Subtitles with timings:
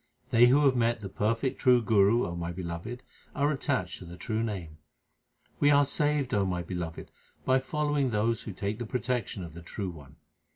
[0.31, 3.03] They who have met the perfect true Guru, O my Beloved,
[3.35, 4.79] are attached to the true Name.
[5.59, 7.11] We are saved, O my Beloved,
[7.45, 10.15] by following those who take the protection of the True One.